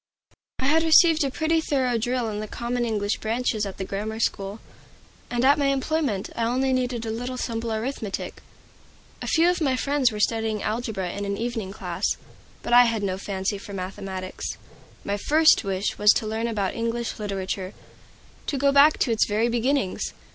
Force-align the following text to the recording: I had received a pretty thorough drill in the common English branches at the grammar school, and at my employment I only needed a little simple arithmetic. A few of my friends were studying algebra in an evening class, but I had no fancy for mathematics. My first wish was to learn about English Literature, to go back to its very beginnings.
I 0.57 0.65
had 0.65 0.81
received 0.81 1.23
a 1.23 1.29
pretty 1.29 1.61
thorough 1.61 1.99
drill 1.99 2.27
in 2.27 2.39
the 2.39 2.47
common 2.47 2.85
English 2.85 3.17
branches 3.19 3.67
at 3.67 3.77
the 3.77 3.85
grammar 3.85 4.19
school, 4.19 4.59
and 5.29 5.45
at 5.45 5.59
my 5.59 5.67
employment 5.67 6.31
I 6.35 6.43
only 6.45 6.73
needed 6.73 7.05
a 7.05 7.11
little 7.11 7.37
simple 7.37 7.71
arithmetic. 7.71 8.41
A 9.21 9.27
few 9.27 9.47
of 9.47 9.61
my 9.61 9.75
friends 9.75 10.11
were 10.11 10.19
studying 10.19 10.63
algebra 10.63 11.11
in 11.11 11.23
an 11.23 11.37
evening 11.37 11.71
class, 11.71 12.17
but 12.63 12.73
I 12.73 12.85
had 12.85 13.03
no 13.03 13.19
fancy 13.19 13.59
for 13.59 13.73
mathematics. 13.73 14.57
My 15.05 15.17
first 15.17 15.63
wish 15.63 15.99
was 15.99 16.09
to 16.13 16.25
learn 16.25 16.47
about 16.47 16.73
English 16.73 17.19
Literature, 17.19 17.75
to 18.47 18.57
go 18.57 18.71
back 18.71 18.97
to 19.01 19.11
its 19.11 19.27
very 19.27 19.49
beginnings. 19.49 20.13